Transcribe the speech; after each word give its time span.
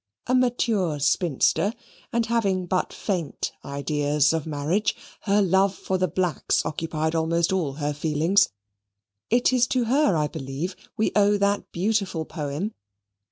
A 0.25 0.33
mature 0.33 0.97
spinster, 0.99 1.73
and 2.11 2.25
having 2.25 2.65
but 2.65 2.91
faint 2.91 3.51
ideas 3.63 4.33
of 4.33 4.47
marriage, 4.47 4.95
her 5.25 5.43
love 5.43 5.75
for 5.75 5.99
the 5.99 6.07
blacks 6.07 6.65
occupied 6.65 7.13
almost 7.13 7.53
all 7.53 7.73
her 7.73 7.93
feelings. 7.93 8.49
It 9.29 9.53
is 9.53 9.67
to 9.67 9.83
her, 9.85 10.17
I 10.17 10.27
believe, 10.27 10.75
we 10.97 11.11
owe 11.15 11.37
that 11.37 11.71
beautiful 11.71 12.25
poem. 12.25 12.73